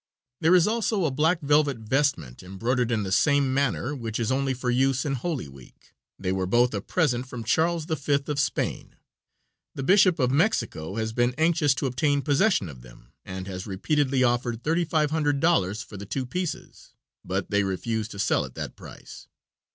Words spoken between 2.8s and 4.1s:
in the same manner,